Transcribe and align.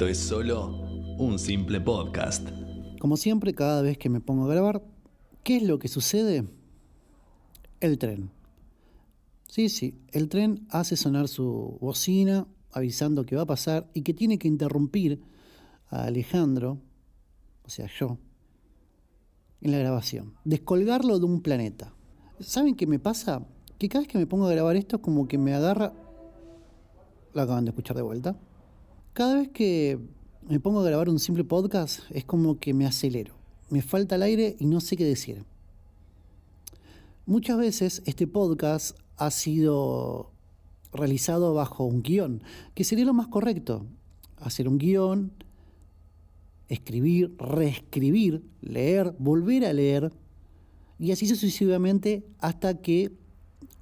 Esto 0.00 0.08
es 0.08 0.18
solo 0.18 0.80
un 1.18 1.38
simple 1.38 1.78
podcast. 1.78 2.48
Como 3.00 3.18
siempre, 3.18 3.52
cada 3.52 3.82
vez 3.82 3.98
que 3.98 4.08
me 4.08 4.22
pongo 4.22 4.46
a 4.46 4.54
grabar, 4.54 4.82
¿qué 5.44 5.58
es 5.58 5.62
lo 5.62 5.78
que 5.78 5.88
sucede? 5.88 6.48
El 7.80 7.98
tren. 7.98 8.30
Sí, 9.46 9.68
sí, 9.68 10.00
el 10.12 10.30
tren 10.30 10.66
hace 10.70 10.96
sonar 10.96 11.28
su 11.28 11.76
bocina 11.82 12.46
avisando 12.72 13.26
que 13.26 13.36
va 13.36 13.42
a 13.42 13.46
pasar 13.46 13.90
y 13.92 14.00
que 14.00 14.14
tiene 14.14 14.38
que 14.38 14.48
interrumpir 14.48 15.20
a 15.90 16.04
Alejandro, 16.04 16.78
o 17.66 17.68
sea, 17.68 17.86
yo, 17.98 18.16
en 19.60 19.72
la 19.72 19.78
grabación. 19.80 20.32
Descolgarlo 20.46 21.18
de 21.18 21.26
un 21.26 21.42
planeta. 21.42 21.92
¿Saben 22.38 22.74
qué 22.74 22.86
me 22.86 23.00
pasa? 23.00 23.46
Que 23.76 23.90
cada 23.90 24.00
vez 24.00 24.08
que 24.08 24.16
me 24.16 24.26
pongo 24.26 24.46
a 24.46 24.50
grabar 24.50 24.76
esto 24.76 24.96
es 24.96 25.02
como 25.02 25.28
que 25.28 25.36
me 25.36 25.52
agarra... 25.52 25.92
Lo 27.34 27.42
acaban 27.42 27.66
de 27.66 27.72
escuchar 27.72 27.96
de 27.96 28.02
vuelta. 28.02 28.40
Cada 29.12 29.34
vez 29.34 29.48
que 29.48 29.98
me 30.48 30.60
pongo 30.60 30.80
a 30.80 30.84
grabar 30.84 31.08
un 31.08 31.18
simple 31.18 31.42
podcast 31.42 32.00
es 32.10 32.24
como 32.24 32.60
que 32.60 32.74
me 32.74 32.86
acelero. 32.86 33.34
Me 33.68 33.82
falta 33.82 34.14
el 34.14 34.22
aire 34.22 34.54
y 34.60 34.66
no 34.66 34.80
sé 34.80 34.96
qué 34.96 35.04
decir. 35.04 35.44
Muchas 37.26 37.58
veces 37.58 38.02
este 38.06 38.28
podcast 38.28 38.96
ha 39.16 39.32
sido 39.32 40.30
realizado 40.92 41.54
bajo 41.54 41.84
un 41.84 42.02
guion, 42.02 42.44
que 42.74 42.84
sería 42.84 43.04
lo 43.04 43.12
más 43.12 43.26
correcto. 43.26 43.84
Hacer 44.36 44.68
un 44.68 44.78
guion, 44.78 45.32
escribir, 46.68 47.34
reescribir, 47.36 48.44
leer, 48.60 49.16
volver 49.18 49.66
a 49.66 49.72
leer, 49.72 50.12
y 51.00 51.10
así 51.10 51.26
sucesivamente 51.26 52.24
hasta 52.38 52.80
que 52.80 53.10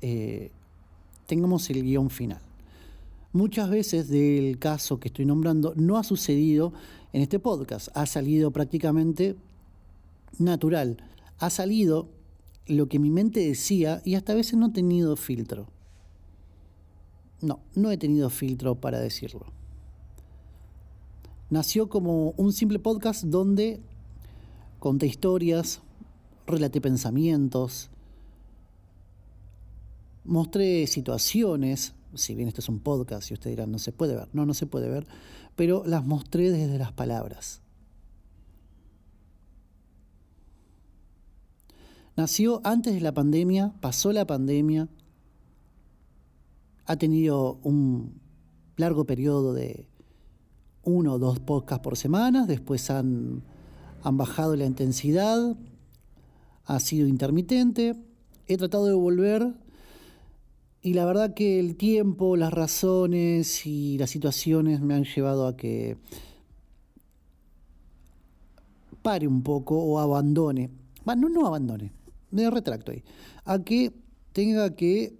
eh, 0.00 0.52
tengamos 1.26 1.68
el 1.68 1.82
guion 1.82 2.08
final. 2.08 2.47
Muchas 3.32 3.68
veces 3.68 4.08
del 4.08 4.58
caso 4.58 4.98
que 4.98 5.08
estoy 5.08 5.26
nombrando 5.26 5.74
no 5.76 5.98
ha 5.98 6.04
sucedido 6.04 6.72
en 7.12 7.20
este 7.20 7.38
podcast, 7.38 7.88
ha 7.94 8.06
salido 8.06 8.50
prácticamente 8.52 9.36
natural, 10.38 10.96
ha 11.38 11.50
salido 11.50 12.08
lo 12.66 12.88
que 12.88 12.98
mi 12.98 13.10
mente 13.10 13.40
decía 13.40 14.00
y 14.04 14.14
hasta 14.14 14.32
a 14.32 14.36
veces 14.36 14.54
no 14.54 14.68
he 14.68 14.72
tenido 14.72 15.14
filtro. 15.16 15.66
No, 17.40 17.60
no 17.74 17.90
he 17.90 17.98
tenido 17.98 18.30
filtro 18.30 18.76
para 18.76 18.98
decirlo. 18.98 19.46
Nació 21.50 21.88
como 21.88 22.30
un 22.36 22.52
simple 22.52 22.78
podcast 22.78 23.24
donde 23.24 23.80
conté 24.78 25.06
historias, 25.06 25.80
relaté 26.46 26.80
pensamientos, 26.80 27.90
mostré 30.24 30.86
situaciones, 30.86 31.94
si 32.14 32.34
bien 32.34 32.48
esto 32.48 32.60
es 32.60 32.68
un 32.68 32.80
podcast 32.80 33.30
y 33.30 33.34
ustedes 33.34 33.56
dirán, 33.56 33.70
no 33.70 33.78
se 33.78 33.92
puede 33.92 34.14
ver, 34.14 34.28
no, 34.32 34.46
no 34.46 34.54
se 34.54 34.66
puede 34.66 34.88
ver, 34.88 35.06
pero 35.56 35.82
las 35.86 36.04
mostré 36.04 36.50
desde 36.50 36.78
las 36.78 36.92
palabras. 36.92 37.60
Nació 42.16 42.60
antes 42.64 42.94
de 42.94 43.00
la 43.00 43.12
pandemia, 43.12 43.72
pasó 43.80 44.12
la 44.12 44.26
pandemia, 44.26 44.88
ha 46.86 46.96
tenido 46.96 47.60
un 47.62 48.20
largo 48.76 49.04
periodo 49.04 49.52
de 49.52 49.86
uno 50.82 51.14
o 51.14 51.18
dos 51.18 51.38
podcasts 51.38 51.84
por 51.84 51.96
semana, 51.96 52.46
después 52.46 52.90
han, 52.90 53.44
han 54.02 54.16
bajado 54.16 54.56
la 54.56 54.64
intensidad, 54.64 55.56
ha 56.64 56.80
sido 56.80 57.06
intermitente, 57.06 57.94
he 58.46 58.56
tratado 58.56 58.86
de 58.86 58.94
volver 58.94 59.54
y 60.88 60.94
la 60.94 61.04
verdad 61.04 61.34
que 61.34 61.60
el 61.60 61.76
tiempo, 61.76 62.34
las 62.38 62.50
razones 62.50 63.66
y 63.66 63.98
las 63.98 64.08
situaciones 64.08 64.80
me 64.80 64.94
han 64.94 65.04
llevado 65.04 65.46
a 65.46 65.54
que 65.54 65.98
pare 69.02 69.28
un 69.28 69.42
poco 69.42 69.78
o 69.78 69.98
abandone. 69.98 70.70
Bueno, 71.04 71.28
no, 71.28 71.46
abandone, 71.46 71.92
me 72.30 72.48
retracto 72.48 72.92
ahí. 72.92 73.04
A 73.44 73.58
que 73.58 73.92
tenga 74.32 74.74
que 74.76 75.18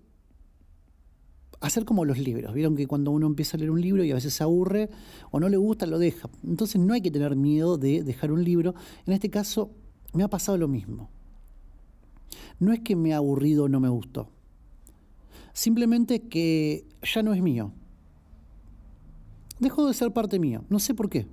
hacer 1.60 1.84
como 1.84 2.06
los 2.06 2.16
libros. 2.16 2.54
Vieron 2.54 2.74
que 2.74 2.86
cuando 2.86 3.10
uno 3.10 3.26
empieza 3.26 3.58
a 3.58 3.60
leer 3.60 3.70
un 3.70 3.82
libro 3.82 4.02
y 4.04 4.10
a 4.10 4.14
veces 4.14 4.32
se 4.32 4.42
aburre 4.42 4.88
o 5.30 5.38
no 5.38 5.50
le 5.50 5.58
gusta, 5.58 5.84
lo 5.84 5.98
deja. 5.98 6.30
Entonces 6.44 6.80
no 6.80 6.94
hay 6.94 7.02
que 7.02 7.10
tener 7.10 7.36
miedo 7.36 7.76
de 7.76 8.02
dejar 8.04 8.32
un 8.32 8.42
libro. 8.42 8.74
En 9.04 9.12
este 9.12 9.28
caso 9.28 9.70
me 10.14 10.22
ha 10.22 10.28
pasado 10.28 10.56
lo 10.56 10.66
mismo. 10.66 11.10
No 12.58 12.72
es 12.72 12.80
que 12.80 12.96
me 12.96 13.12
ha 13.12 13.18
aburrido 13.18 13.64
o 13.64 13.68
no 13.68 13.80
me 13.80 13.90
gustó 13.90 14.30
simplemente 15.58 16.20
que 16.20 16.84
ya 17.02 17.20
no 17.24 17.34
es 17.34 17.42
mío. 17.42 17.72
Dejó 19.58 19.88
de 19.88 19.92
ser 19.92 20.12
parte 20.12 20.38
mío, 20.38 20.62
no 20.69 20.78
sé 20.78 20.94
por 20.94 21.10
qué. 21.10 21.26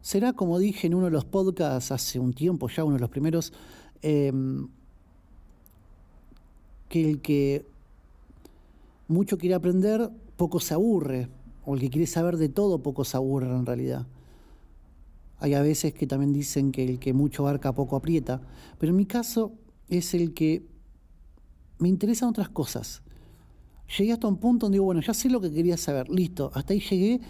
Será 0.00 0.32
como 0.32 0.58
dije 0.58 0.88
en 0.88 0.94
uno 0.94 1.04
de 1.04 1.12
los 1.12 1.24
podcasts 1.24 1.92
hace 1.92 2.18
un 2.18 2.32
tiempo, 2.32 2.68
ya 2.68 2.82
uno 2.82 2.94
de 2.94 3.00
los 3.00 3.10
primeros, 3.10 3.52
em, 4.02 4.66
que 6.88 7.08
el 7.08 7.20
que 7.20 7.64
mucho 9.06 9.38
quiere 9.38 9.54
aprender, 9.54 10.10
poco 10.36 10.58
se 10.58 10.74
aburre, 10.74 11.28
o 11.64 11.74
el 11.74 11.80
que 11.80 11.90
quiere 11.90 12.08
saber 12.08 12.38
de 12.38 12.48
todo, 12.48 12.82
poco 12.82 13.04
se 13.04 13.16
aburre 13.16 13.46
en 13.46 13.66
realidad. 13.66 14.04
Hay 15.38 15.54
a 15.54 15.62
veces 15.62 15.94
que 15.94 16.08
también 16.08 16.32
dicen 16.32 16.72
que 16.72 16.82
el 16.82 16.98
que 16.98 17.12
mucho 17.12 17.46
abarca, 17.46 17.72
poco 17.72 17.94
aprieta, 17.94 18.40
pero 18.80 18.90
en 18.90 18.96
mi 18.96 19.06
caso 19.06 19.52
es 19.88 20.12
el 20.14 20.34
que 20.34 20.71
me 21.78 21.88
interesan 21.88 22.28
otras 22.28 22.48
cosas. 22.48 23.02
Llegué 23.98 24.12
hasta 24.12 24.26
un 24.26 24.38
punto 24.38 24.66
donde 24.66 24.76
digo, 24.76 24.86
bueno, 24.86 25.00
ya 25.00 25.12
sé 25.12 25.28
lo 25.28 25.40
que 25.40 25.52
quería 25.52 25.76
saber, 25.76 26.08
listo, 26.08 26.50
hasta 26.54 26.72
ahí 26.72 26.80
llegué 26.80 27.20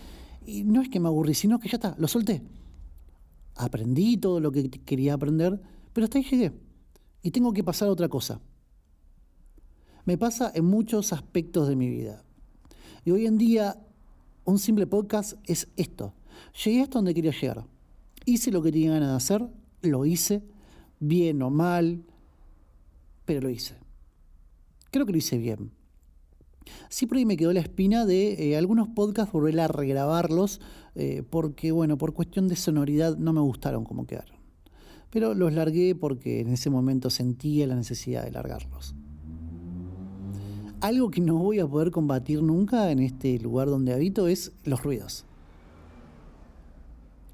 y 0.47 0.63
no 0.63 0.81
es 0.81 0.89
que 0.89 1.01
me 1.01 1.09
aburrí, 1.09 1.35
sino 1.35 1.59
que 1.59 1.69
ya 1.69 1.77
está, 1.77 1.95
lo 1.99 2.07
solté. 2.07 2.43
Aprendí 3.57 4.17
todo 4.17 4.41
lo 4.41 4.53
que 4.53 4.71
quería 4.71 5.15
aprender, 5.15 5.61
pero 5.93 6.05
hasta 6.05 6.19
ahí 6.19 6.25
llegué 6.25 6.53
y 7.23 7.31
tengo 7.31 7.53
que 7.53 7.65
pasar 7.65 7.89
a 7.89 7.93
otra 7.93 8.09
cosa. 8.09 8.41
Me 10.05 10.19
pasa 10.19 10.53
en 10.55 10.65
muchos 10.65 11.13
aspectos 11.13 11.69
de 11.69 11.77
mi 11.77 11.89
vida. 11.89 12.23
Y 13.05 13.11
hoy 13.11 13.27
en 13.27 13.39
día 13.39 13.81
un 14.45 14.59
simple 14.59 14.87
podcast 14.87 15.35
es 15.45 15.69
esto. 15.77 16.15
Llegué 16.65 16.83
hasta 16.83 16.99
donde 16.99 17.15
quería 17.15 17.33
llegar. 17.33 17.65
Hice 18.25 18.51
lo 18.51 18.63
que 18.63 18.73
tenía 18.73 18.93
ganas 18.93 19.11
de 19.11 19.17
hacer, 19.17 19.49
lo 19.83 20.07
hice, 20.07 20.43
bien 21.01 21.43
o 21.43 21.51
mal, 21.51 22.05
pero 23.25 23.41
lo 23.41 23.51
hice 23.51 23.82
creo 24.93 25.07
que 25.07 25.13
lo 25.13 25.19
hice 25.19 25.39
bien. 25.39 25.73
Sí, 26.89 27.07
por 27.07 27.17
ahí 27.17 27.27
me 27.27 27.37
quedó 27.37 27.53
la 27.53 27.61
espina 27.61 28.07
de 28.07 28.51
eh, 28.51 28.57
algunos 28.57 28.89
podcasts 28.89 29.33
volver 29.33 29.59
a 29.59 29.67
regrabarlos, 29.67 30.61
eh, 30.95 31.25
porque, 31.29 31.73
bueno, 31.73 31.99
por 31.99 32.13
cuestión 32.13 32.47
de 32.47 32.55
sonoridad 32.55 33.17
no 33.17 33.33
me 33.33 33.41
gustaron 33.41 33.85
como 33.85 34.07
quedaron. 34.07 34.37
Pero 35.11 35.35
los 35.35 35.53
largué 35.53 35.95
porque 35.95 36.41
en 36.41 36.49
ese 36.51 36.71
momento 36.71 37.11
sentía 37.11 37.67
la 37.67 37.75
necesidad 37.75 38.25
de 38.25 38.31
largarlos. 38.31 38.95
Algo 40.81 41.11
que 41.11 41.21
no 41.21 41.37
voy 41.37 41.59
a 41.59 41.67
poder 41.67 41.91
combatir 41.91 42.43
nunca 42.43 42.91
en 42.91 43.01
este 43.01 43.39
lugar 43.39 43.69
donde 43.69 43.93
habito 43.93 44.29
es 44.29 44.53
los 44.65 44.83
ruidos. 44.83 45.25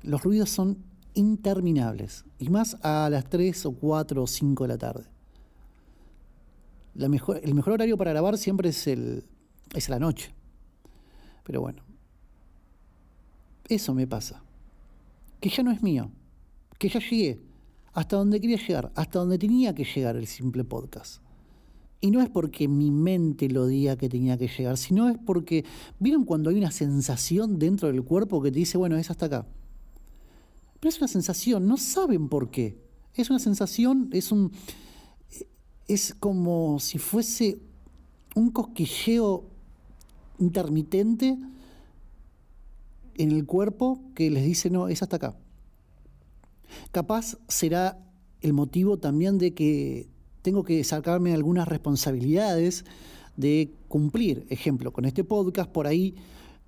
Los 0.02 0.22
ruidos 0.22 0.50
son 0.50 0.78
interminables, 1.14 2.24
y 2.38 2.48
más 2.48 2.76
a 2.82 3.08
las 3.10 3.28
3 3.28 3.66
o 3.66 3.72
4 3.72 4.22
o 4.22 4.26
5 4.26 4.64
de 4.64 4.68
la 4.68 4.78
tarde 4.78 5.17
mejor, 7.06 7.40
el 7.44 7.54
mejor 7.54 7.74
horario 7.74 7.96
para 7.96 8.10
grabar 8.10 8.36
siempre 8.38 8.70
es, 8.70 8.86
el, 8.86 9.24
es 9.74 9.88
la 9.88 9.98
noche. 9.98 10.32
Pero 11.44 11.60
bueno, 11.60 11.82
eso 13.68 13.94
me 13.94 14.06
pasa. 14.06 14.42
Que 15.40 15.48
ya 15.48 15.62
no 15.62 15.70
es 15.70 15.82
mío. 15.82 16.10
Que 16.78 16.88
ya 16.88 16.98
llegué 16.98 17.40
hasta 17.92 18.16
donde 18.16 18.40
quería 18.40 18.58
llegar, 18.58 18.92
hasta 18.94 19.18
donde 19.18 19.38
tenía 19.38 19.74
que 19.74 19.84
llegar 19.84 20.16
el 20.16 20.26
simple 20.26 20.64
podcast. 20.64 21.20
Y 22.00 22.12
no 22.12 22.20
es 22.20 22.28
porque 22.28 22.68
mi 22.68 22.92
mente 22.92 23.48
lo 23.48 23.66
diga 23.66 23.96
que 23.96 24.08
tenía 24.08 24.38
que 24.38 24.46
llegar, 24.46 24.76
sino 24.76 25.08
es 25.08 25.18
porque, 25.18 25.64
¿vieron 25.98 26.24
cuando 26.24 26.50
hay 26.50 26.56
una 26.56 26.70
sensación 26.70 27.58
dentro 27.58 27.88
del 27.88 28.04
cuerpo 28.04 28.40
que 28.40 28.52
te 28.52 28.60
dice, 28.60 28.78
bueno, 28.78 28.96
es 28.96 29.10
hasta 29.10 29.26
acá? 29.26 29.46
Pero 30.78 30.90
es 30.90 30.98
una 30.98 31.08
sensación, 31.08 31.66
no 31.66 31.76
saben 31.76 32.28
por 32.28 32.50
qué. 32.50 32.78
Es 33.14 33.30
una 33.30 33.40
sensación, 33.40 34.10
es 34.12 34.30
un, 34.30 34.52
es 35.88 36.14
como 36.14 36.78
si 36.78 36.98
fuese 36.98 37.58
un 38.34 38.50
cosquilleo 38.50 39.44
intermitente 40.38 41.36
en 43.16 43.32
el 43.32 43.46
cuerpo 43.46 44.00
que 44.14 44.30
les 44.30 44.44
dice, 44.44 44.70
no, 44.70 44.88
es 44.88 45.02
hasta 45.02 45.16
acá. 45.16 45.36
Capaz 46.92 47.38
será 47.48 47.98
el 48.42 48.52
motivo 48.52 48.98
también 48.98 49.38
de 49.38 49.54
que 49.54 50.08
tengo 50.42 50.62
que 50.62 50.84
sacarme 50.84 51.32
algunas 51.34 51.66
responsabilidades 51.66 52.84
de 53.36 53.72
cumplir. 53.88 54.46
Ejemplo, 54.50 54.92
con 54.92 55.06
este 55.06 55.24
podcast 55.24 55.70
por 55.70 55.86
ahí, 55.86 56.14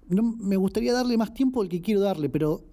no, 0.08 0.22
me 0.22 0.56
gustaría 0.56 0.92
darle 0.92 1.16
más 1.16 1.34
tiempo 1.34 1.62
al 1.62 1.68
que 1.68 1.80
quiero 1.80 2.00
darle, 2.00 2.28
pero 2.28 2.64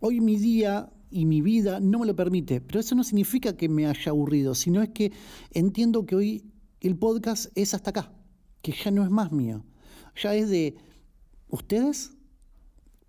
hoy 0.00 0.20
mi 0.20 0.36
día 0.36 0.90
y 1.10 1.26
mi 1.26 1.42
vida 1.42 1.80
no 1.80 2.00
me 2.00 2.06
lo 2.06 2.16
permite. 2.16 2.60
Pero 2.60 2.80
eso 2.80 2.94
no 2.94 3.04
significa 3.04 3.56
que 3.56 3.68
me 3.68 3.86
haya 3.86 4.10
aburrido, 4.10 4.54
sino 4.54 4.82
es 4.82 4.90
que 4.90 5.12
entiendo 5.52 6.06
que 6.06 6.16
hoy 6.16 6.44
el 6.80 6.96
podcast 6.96 7.46
es 7.54 7.74
hasta 7.74 7.90
acá, 7.90 8.12
que 8.62 8.72
ya 8.72 8.90
no 8.90 9.02
es 9.04 9.10
más 9.10 9.32
mío, 9.32 9.64
ya 10.20 10.34
es 10.34 10.48
de 10.48 10.76
ustedes, 11.48 12.12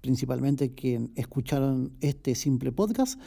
principalmente 0.01 0.73
quien 0.73 1.11
escucharon 1.15 1.93
este 2.01 2.35
simple 2.35 2.71
podcast, 2.71 3.19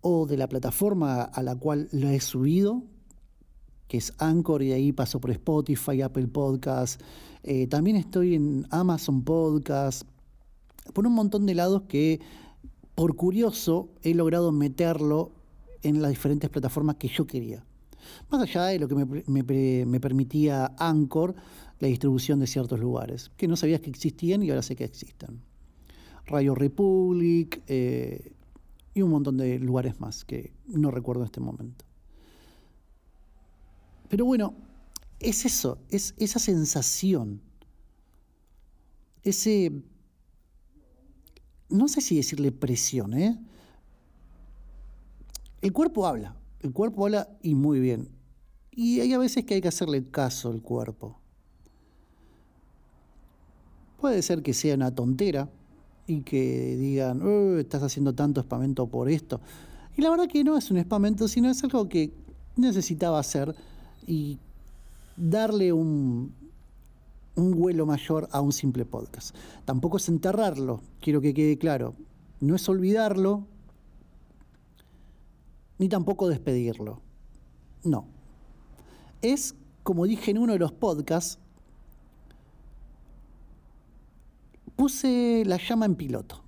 o 0.00 0.26
de 0.26 0.36
la 0.36 0.48
plataforma 0.48 1.22
a 1.22 1.42
la 1.42 1.56
cual 1.56 1.88
lo 1.92 2.08
he 2.08 2.20
subido, 2.20 2.84
que 3.88 3.98
es 3.98 4.12
Anchor, 4.18 4.62
y 4.62 4.72
ahí 4.72 4.92
paso 4.92 5.20
por 5.20 5.30
Spotify, 5.30 6.02
Apple 6.02 6.28
Podcast. 6.28 7.00
Eh, 7.42 7.66
también 7.66 7.96
estoy 7.96 8.34
en 8.34 8.66
Amazon 8.70 9.22
Podcast, 9.22 10.02
por 10.92 11.06
un 11.06 11.14
montón 11.14 11.46
de 11.46 11.54
lados 11.54 11.82
que, 11.88 12.20
por 12.94 13.16
curioso, 13.16 13.90
he 14.02 14.14
logrado 14.14 14.52
meterlo 14.52 15.32
en 15.82 16.00
las 16.00 16.10
diferentes 16.10 16.50
plataformas 16.50 16.96
que 16.96 17.08
yo 17.08 17.26
quería. 17.26 17.64
Más 18.30 18.42
allá 18.42 18.64
de 18.66 18.78
lo 18.78 18.88
que 18.88 18.94
me, 18.94 20.00
permitía 20.00 20.74
Anchor, 20.78 21.34
la 21.80 21.88
distribución 21.88 22.40
de 22.40 22.46
ciertos 22.46 22.78
lugares, 22.78 23.30
que 23.36 23.48
no 23.48 23.56
sabías 23.56 23.80
que 23.80 23.90
existían 23.90 24.42
y 24.42 24.50
ahora 24.50 24.62
sé 24.62 24.76
que 24.76 24.84
existen. 24.84 25.40
Radio 26.26 26.54
Republic 26.54 27.62
eh, 27.66 28.32
y 28.94 29.02
un 29.02 29.10
montón 29.10 29.36
de 29.36 29.58
lugares 29.58 30.00
más 30.00 30.24
que 30.24 30.52
no 30.66 30.90
recuerdo 30.90 31.22
en 31.22 31.26
este 31.26 31.40
momento. 31.40 31.84
Pero 34.08 34.24
bueno, 34.24 34.54
es 35.18 35.44
eso, 35.44 35.78
es 35.90 36.14
esa 36.18 36.38
sensación, 36.38 37.40
ese, 39.22 39.72
no 41.68 41.88
sé 41.88 42.00
si 42.00 42.16
decirle 42.16 42.52
presión, 42.52 43.14
¿eh? 43.14 43.38
El 45.60 45.72
cuerpo 45.72 46.06
habla, 46.06 46.36
el 46.60 46.72
cuerpo 46.72 47.04
habla 47.04 47.28
y 47.42 47.54
muy 47.54 47.80
bien. 47.80 48.08
Y 48.70 49.00
hay 49.00 49.12
a 49.12 49.18
veces 49.18 49.44
que 49.44 49.54
hay 49.54 49.60
que 49.60 49.68
hacerle 49.68 50.04
caso 50.10 50.50
al 50.50 50.60
cuerpo. 50.60 51.18
Puede 54.00 54.20
ser 54.22 54.42
que 54.42 54.52
sea 54.52 54.74
una 54.74 54.94
tontera 54.94 55.48
y 56.06 56.20
que 56.20 56.76
digan, 56.76 57.22
oh, 57.22 57.58
estás 57.58 57.82
haciendo 57.82 58.14
tanto 58.14 58.40
espamento 58.40 58.86
por 58.86 59.08
esto. 59.08 59.40
Y 59.96 60.02
la 60.02 60.10
verdad 60.10 60.26
que 60.28 60.44
no 60.44 60.58
es 60.58 60.70
un 60.70 60.76
espamento, 60.76 61.28
sino 61.28 61.48
es 61.48 61.62
algo 61.64 61.88
que 61.88 62.12
necesitaba 62.56 63.18
hacer 63.18 63.54
y 64.06 64.38
darle 65.16 65.72
un, 65.72 66.34
un 67.36 67.52
vuelo 67.52 67.86
mayor 67.86 68.28
a 68.32 68.40
un 68.40 68.52
simple 68.52 68.84
podcast. 68.84 69.34
Tampoco 69.64 69.96
es 69.96 70.08
enterrarlo, 70.08 70.80
quiero 71.00 71.20
que 71.20 71.34
quede 71.34 71.58
claro. 71.58 71.94
No 72.40 72.54
es 72.54 72.68
olvidarlo, 72.68 73.46
ni 75.78 75.88
tampoco 75.88 76.28
despedirlo. 76.28 77.00
No. 77.82 78.06
Es, 79.22 79.54
como 79.82 80.06
dije 80.06 80.30
en 80.30 80.38
uno 80.38 80.52
de 80.52 80.58
los 80.58 80.72
podcasts, 80.72 81.38
puse 84.76 85.42
la 85.46 85.56
llama 85.56 85.86
en 85.86 85.94
piloto. 85.94 86.42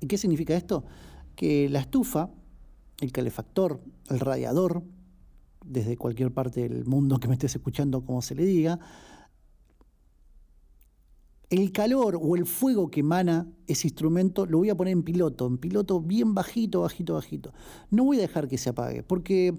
¿Y 0.00 0.06
qué 0.06 0.18
significa 0.18 0.54
esto? 0.54 0.84
Que 1.36 1.68
la 1.68 1.80
estufa, 1.80 2.30
el 3.00 3.12
calefactor, 3.12 3.80
el 4.10 4.20
radiador, 4.20 4.82
desde 5.64 5.96
cualquier 5.96 6.32
parte 6.32 6.68
del 6.68 6.84
mundo 6.84 7.18
que 7.18 7.28
me 7.28 7.34
estés 7.34 7.54
escuchando, 7.56 8.04
como 8.04 8.22
se 8.22 8.34
le 8.34 8.44
diga, 8.44 8.78
el 11.54 11.70
calor 11.70 12.18
o 12.20 12.34
el 12.34 12.46
fuego 12.46 12.90
que 12.90 13.00
emana 13.00 13.46
ese 13.68 13.86
instrumento 13.86 14.44
lo 14.44 14.58
voy 14.58 14.70
a 14.70 14.74
poner 14.74 14.92
en 14.92 15.04
piloto, 15.04 15.46
en 15.46 15.58
piloto 15.58 16.00
bien 16.00 16.34
bajito, 16.34 16.80
bajito, 16.80 17.14
bajito. 17.14 17.52
No 17.90 18.04
voy 18.04 18.18
a 18.18 18.22
dejar 18.22 18.48
que 18.48 18.58
se 18.58 18.70
apague, 18.70 19.04
porque 19.04 19.56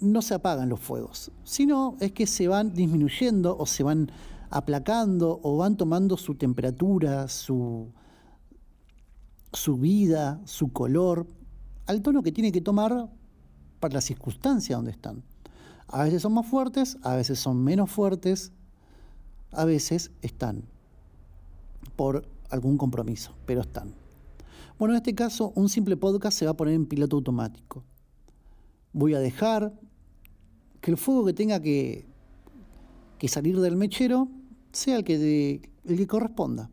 no 0.00 0.20
se 0.20 0.34
apagan 0.34 0.68
los 0.68 0.80
fuegos, 0.80 1.30
sino 1.44 1.96
es 2.00 2.12
que 2.12 2.26
se 2.26 2.46
van 2.46 2.74
disminuyendo 2.74 3.56
o 3.56 3.64
se 3.64 3.82
van 3.82 4.12
aplacando 4.50 5.40
o 5.42 5.56
van 5.56 5.76
tomando 5.76 6.18
su 6.18 6.34
temperatura, 6.34 7.26
su, 7.28 7.88
su 9.52 9.78
vida, 9.78 10.42
su 10.44 10.72
color, 10.72 11.26
al 11.86 12.02
tono 12.02 12.22
que 12.22 12.32
tiene 12.32 12.52
que 12.52 12.60
tomar 12.60 13.08
para 13.80 13.94
la 13.94 14.00
circunstancia 14.02 14.76
donde 14.76 14.90
están. 14.90 15.22
A 15.86 16.04
veces 16.04 16.20
son 16.20 16.34
más 16.34 16.46
fuertes, 16.46 16.98
a 17.02 17.16
veces 17.16 17.38
son 17.38 17.64
menos 17.64 17.90
fuertes, 17.90 18.52
a 19.52 19.64
veces 19.64 20.10
están 20.20 20.64
por 21.90 22.28
algún 22.50 22.78
compromiso, 22.78 23.34
pero 23.46 23.60
están. 23.60 23.94
Bueno, 24.78 24.94
en 24.94 24.98
este 24.98 25.14
caso, 25.14 25.52
un 25.54 25.68
simple 25.68 25.96
podcast 25.96 26.38
se 26.38 26.44
va 26.44 26.52
a 26.52 26.56
poner 26.56 26.74
en 26.74 26.86
piloto 26.86 27.16
automático. 27.16 27.84
Voy 28.92 29.14
a 29.14 29.18
dejar 29.18 29.72
que 30.80 30.90
el 30.90 30.96
fuego 30.96 31.24
que 31.26 31.32
tenga 31.32 31.60
que, 31.60 32.06
que 33.18 33.28
salir 33.28 33.58
del 33.60 33.76
mechero 33.76 34.28
sea 34.72 34.96
el 34.96 35.04
que, 35.04 35.70
el 35.84 35.96
que 35.96 36.06
corresponda. 36.06 36.70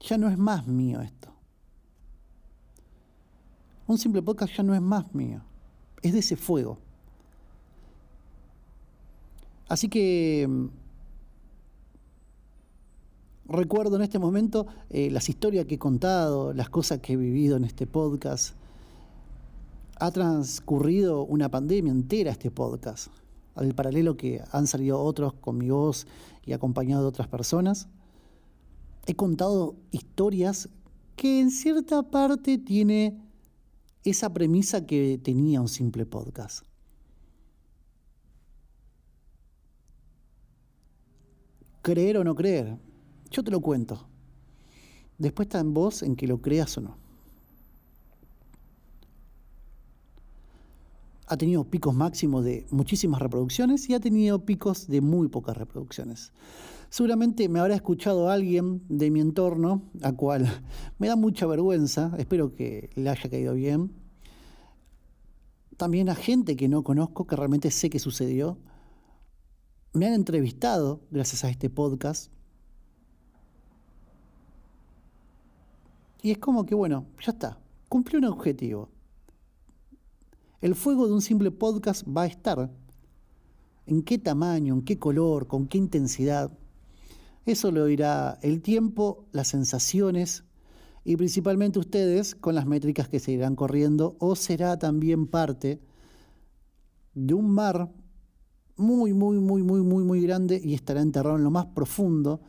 Ya 0.00 0.18
no 0.18 0.28
es 0.28 0.38
más 0.38 0.66
mío 0.66 1.00
esto. 1.00 1.32
Un 3.86 3.98
simple 3.98 4.22
podcast 4.22 4.54
ya 4.54 4.62
no 4.62 4.74
es 4.74 4.82
más 4.82 5.14
mío. 5.14 5.42
Es 6.02 6.12
de 6.12 6.18
ese 6.18 6.36
fuego. 6.36 6.78
Así 9.68 9.88
que 9.88 10.48
recuerdo 13.48 13.96
en 13.96 14.02
este 14.02 14.18
momento 14.18 14.66
eh, 14.90 15.10
las 15.10 15.28
historias 15.28 15.66
que 15.66 15.76
he 15.76 15.78
contado, 15.78 16.52
las 16.52 16.68
cosas 16.68 17.00
que 17.00 17.14
he 17.14 17.16
vivido 17.16 17.56
en 17.56 17.64
este 17.64 17.86
podcast. 17.86 18.54
Ha 20.00 20.10
transcurrido 20.12 21.24
una 21.24 21.50
pandemia 21.50 21.90
entera 21.90 22.30
este 22.30 22.50
podcast, 22.50 23.08
al 23.54 23.74
paralelo 23.74 24.16
que 24.16 24.42
han 24.52 24.66
salido 24.66 25.00
otros 25.00 25.32
con 25.34 25.58
mi 25.58 25.70
voz 25.70 26.06
y 26.44 26.52
acompañado 26.52 27.02
de 27.02 27.08
otras 27.08 27.26
personas. 27.26 27.88
He 29.06 29.14
contado 29.14 29.74
historias 29.90 30.68
que 31.16 31.40
en 31.40 31.50
cierta 31.50 32.02
parte 32.02 32.58
tiene 32.58 33.18
esa 34.04 34.32
premisa 34.32 34.86
que 34.86 35.18
tenía 35.20 35.60
un 35.60 35.68
simple 35.68 36.06
podcast. 36.06 36.64
Creer 41.82 42.18
o 42.18 42.24
no 42.24 42.34
creer, 42.34 42.78
yo 43.30 43.42
te 43.42 43.50
lo 43.50 43.60
cuento. 43.60 44.06
Después 45.18 45.46
está 45.46 45.58
en 45.58 45.74
vos 45.74 46.02
en 46.02 46.16
que 46.16 46.26
lo 46.26 46.40
creas 46.40 46.78
o 46.78 46.80
no. 46.80 46.96
Ha 51.26 51.36
tenido 51.36 51.64
picos 51.64 51.94
máximos 51.94 52.44
de 52.44 52.66
muchísimas 52.70 53.20
reproducciones 53.20 53.88
y 53.90 53.94
ha 53.94 54.00
tenido 54.00 54.46
picos 54.46 54.86
de 54.86 55.00
muy 55.00 55.28
pocas 55.28 55.56
reproducciones. 55.56 56.32
Seguramente 56.88 57.50
me 57.50 57.60
habrá 57.60 57.74
escuchado 57.74 58.30
alguien 58.30 58.82
de 58.88 59.10
mi 59.10 59.20
entorno, 59.20 59.82
a 60.02 60.12
cual 60.12 60.46
me 60.98 61.08
da 61.08 61.16
mucha 61.16 61.46
vergüenza, 61.46 62.12
espero 62.16 62.54
que 62.54 62.90
le 62.94 63.10
haya 63.10 63.28
caído 63.28 63.52
bien. 63.54 63.92
También 65.76 66.08
a 66.08 66.14
gente 66.14 66.56
que 66.56 66.68
no 66.68 66.82
conozco, 66.82 67.26
que 67.26 67.36
realmente 67.36 67.70
sé 67.70 67.90
que 67.90 67.98
sucedió. 67.98 68.56
Me 69.92 70.06
han 70.06 70.14
entrevistado 70.14 71.02
gracias 71.10 71.44
a 71.44 71.50
este 71.50 71.68
podcast 71.68 72.32
Y 76.22 76.30
es 76.32 76.38
como 76.38 76.66
que, 76.66 76.74
bueno, 76.74 77.06
ya 77.24 77.32
está, 77.32 77.58
cumplió 77.88 78.18
un 78.18 78.26
objetivo. 78.26 78.88
El 80.60 80.74
fuego 80.74 81.06
de 81.06 81.12
un 81.12 81.22
simple 81.22 81.50
podcast 81.50 82.04
va 82.08 82.22
a 82.22 82.26
estar. 82.26 82.70
¿En 83.86 84.02
qué 84.02 84.18
tamaño, 84.18 84.74
en 84.74 84.82
qué 84.82 84.98
color, 84.98 85.46
con 85.46 85.68
qué 85.68 85.78
intensidad? 85.78 86.50
Eso 87.46 87.70
lo 87.70 87.86
dirá 87.86 88.38
el 88.42 88.60
tiempo, 88.60 89.24
las 89.32 89.48
sensaciones 89.48 90.44
y 91.04 91.16
principalmente 91.16 91.78
ustedes 91.78 92.34
con 92.34 92.54
las 92.54 92.66
métricas 92.66 93.08
que 93.08 93.20
se 93.20 93.32
irán 93.32 93.56
corriendo 93.56 94.16
o 94.18 94.36
será 94.36 94.78
también 94.78 95.26
parte 95.26 95.80
de 97.14 97.34
un 97.34 97.50
mar 97.50 97.90
muy, 98.76 99.14
muy, 99.14 99.38
muy, 99.38 99.62
muy, 99.62 99.80
muy, 99.80 100.04
muy 100.04 100.20
grande 100.20 100.60
y 100.62 100.74
estará 100.74 101.00
enterrado 101.00 101.36
en 101.36 101.44
lo 101.44 101.50
más 101.50 101.66
profundo 101.66 102.42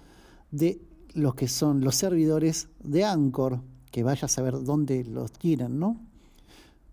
de 0.52 0.82
los 1.14 1.36
que 1.36 1.48
son 1.48 1.82
los 1.82 1.96
servidores 1.96 2.68
de 2.84 3.04
Anchor, 3.04 3.62
que 3.92 4.04
vaya 4.04 4.26
a 4.26 4.30
saber 4.30 4.64
dónde 4.64 5.04
los 5.04 5.32
tienen, 5.32 5.80
¿no? 5.80 6.00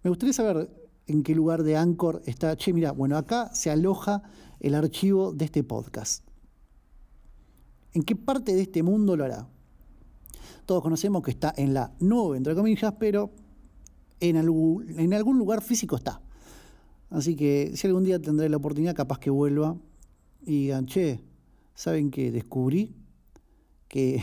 Me 0.02 0.10
gustaría 0.10 0.32
saber 0.32 0.70
en 1.06 1.22
qué 1.22 1.34
lugar 1.34 1.62
de 1.62 1.76
Anchor 1.76 2.22
está. 2.26 2.56
Che, 2.56 2.72
mira, 2.72 2.92
bueno, 2.92 3.16
acá 3.16 3.50
se 3.54 3.70
aloja 3.70 4.22
el 4.60 4.74
archivo 4.74 5.32
de 5.32 5.44
este 5.44 5.64
podcast. 5.64 6.24
¿En 7.92 8.02
qué 8.02 8.16
parte 8.16 8.54
de 8.54 8.62
este 8.62 8.82
mundo 8.82 9.16
lo 9.16 9.24
hará? 9.24 9.48
Todos 10.64 10.82
conocemos 10.82 11.22
que 11.22 11.30
está 11.30 11.54
en 11.56 11.74
la 11.74 11.92
nube, 12.00 12.36
entre 12.36 12.54
comillas, 12.54 12.94
pero 12.98 13.30
en 14.20 14.36
algún, 14.36 14.98
en 14.98 15.14
algún 15.14 15.38
lugar 15.38 15.62
físico 15.62 15.96
está. 15.96 16.20
Así 17.10 17.36
que 17.36 17.72
si 17.74 17.86
algún 17.86 18.04
día 18.04 18.20
tendré 18.20 18.48
la 18.48 18.56
oportunidad, 18.56 18.94
capaz 18.94 19.18
que 19.18 19.30
vuelva 19.30 19.76
y 20.44 20.62
digan, 20.62 20.86
che, 20.86 21.20
¿saben 21.74 22.10
qué 22.10 22.32
descubrí? 22.32 22.94
Que 23.88 24.22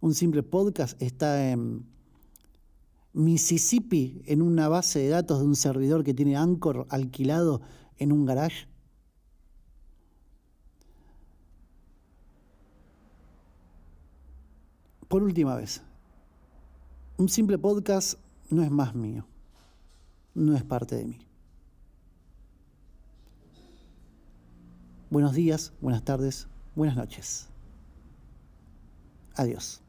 un 0.00 0.14
simple 0.14 0.42
podcast 0.42 1.00
está 1.02 1.50
en 1.50 1.86
Mississippi 3.12 4.22
en 4.26 4.42
una 4.42 4.68
base 4.68 4.98
de 4.98 5.08
datos 5.08 5.40
de 5.40 5.46
un 5.46 5.56
servidor 5.56 6.04
que 6.04 6.14
tiene 6.14 6.36
Anchor 6.36 6.86
alquilado 6.90 7.62
en 7.98 8.12
un 8.12 8.26
garage? 8.26 8.68
por 15.08 15.22
última 15.22 15.54
vez, 15.54 15.82
un 17.16 17.28
simple 17.28 17.58
podcast 17.58 18.18
no 18.50 18.62
es 18.62 18.70
más 18.70 18.94
mío, 18.94 19.26
no 20.34 20.54
es 20.54 20.64
parte 20.64 20.96
de 20.96 21.04
mí. 21.06 21.18
Buenos 25.10 25.32
días, 25.34 25.72
buenas 25.80 26.02
tardes, 26.02 26.48
buenas 26.74 26.96
noches. 26.96 27.48
Adiós. 29.36 29.85